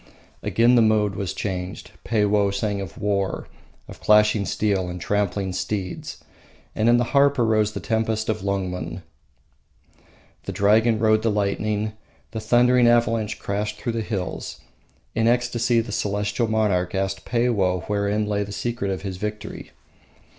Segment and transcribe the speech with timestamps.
[0.41, 3.47] Again the mode was changed; Peiwoh sang of war,
[3.87, 6.23] of clashing steel and trampling steeds.
[6.75, 9.03] And in the harp arose the tempest of Lungmen,
[10.45, 11.93] the dragon rode the lightning,
[12.31, 14.61] the thundering avalanche crashed through the hills.
[15.13, 19.69] In ecstasy the Celestial monarch asked Peiwoh wherein lay the secret of his victory.